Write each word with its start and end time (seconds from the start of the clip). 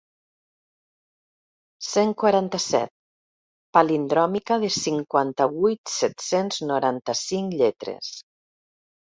Cent 1.87 2.13
quaranta-set 2.23 2.91
palindròmica 3.79 4.57
de 4.65 4.71
cinquanta-vuit.set-cents 4.79 6.59
noranta-cinc 6.73 7.57
lletres. 7.63 8.13